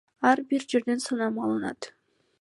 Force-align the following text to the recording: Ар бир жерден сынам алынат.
Ар 0.29 0.39
бир 0.53 0.65
жерден 0.71 1.03
сынам 1.05 1.39
алынат. 1.45 1.93